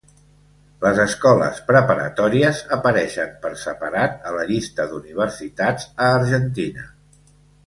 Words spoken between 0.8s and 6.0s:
Les escoles preparatòries apareixen per separat a la llista d"universitats